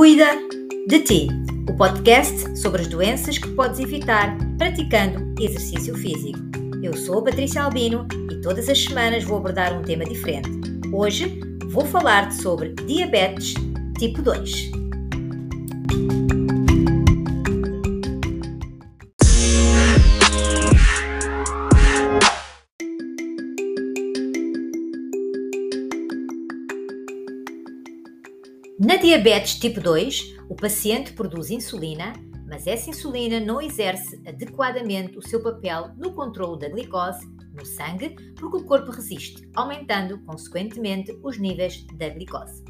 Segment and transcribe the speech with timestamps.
[0.00, 0.30] Cuida
[0.86, 1.28] de ti,
[1.68, 6.38] o podcast sobre as doenças que podes evitar praticando exercício físico.
[6.82, 10.48] Eu sou a Patrícia Albino e todas as semanas vou abordar um tema diferente.
[10.90, 13.52] Hoje vou falar-te sobre diabetes
[13.98, 14.70] tipo 2.
[28.82, 32.14] Na diabetes tipo 2, o paciente produz insulina,
[32.48, 38.16] mas essa insulina não exerce adequadamente o seu papel no controle da glicose no sangue,
[38.36, 42.64] porque o corpo resiste, aumentando, consequentemente, os níveis da glicose.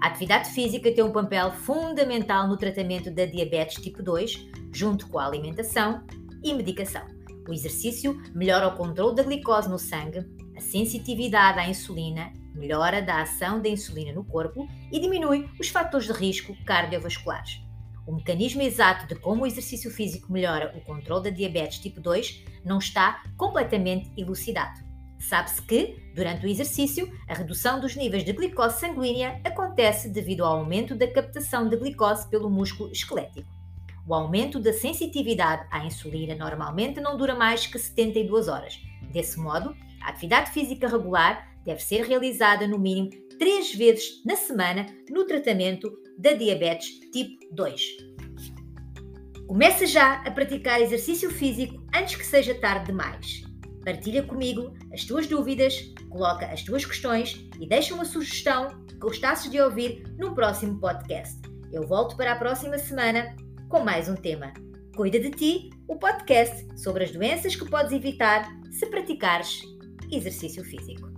[0.00, 5.20] A atividade física tem um papel fundamental no tratamento da diabetes tipo 2, junto com
[5.20, 6.02] a alimentação
[6.42, 7.06] e medicação.
[7.48, 13.22] O exercício melhora o controle da glicose no sangue, a sensitividade à insulina melhora da
[13.22, 17.60] ação da insulina no corpo e diminui os fatores de risco cardiovasculares.
[18.06, 22.44] O mecanismo exato de como o exercício físico melhora o controle da diabetes tipo 2
[22.64, 24.80] não está completamente elucidado.
[25.20, 30.58] Sabe-se que, durante o exercício, a redução dos níveis de glicose sanguínea acontece devido ao
[30.58, 33.48] aumento da captação de glicose pelo músculo esquelético.
[34.04, 38.80] O aumento da sensitividade à insulina normalmente não dura mais que 72 horas.
[39.12, 44.86] Desse modo, a atividade física regular deve ser realizada no mínimo três vezes na semana
[45.10, 48.12] no tratamento da diabetes tipo 2.
[49.46, 53.42] Começa já a praticar exercício físico antes que seja tarde demais.
[53.84, 59.50] Partilha comigo as tuas dúvidas, coloca as tuas questões e deixa uma sugestão que gostasses
[59.50, 61.36] de ouvir no próximo podcast.
[61.72, 63.34] Eu volto para a próxima semana
[63.68, 64.52] com mais um tema.
[64.94, 69.62] Cuida de ti, o podcast sobre as doenças que podes evitar se praticares
[70.10, 71.11] exercício físico.